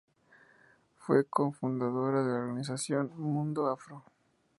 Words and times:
Fue 0.97 1.25
co-fundadora 1.27 2.23
de 2.23 2.31
la 2.33 2.39
Organización 2.39 3.11
Mundo 3.19 3.67
Afro. 3.67 4.03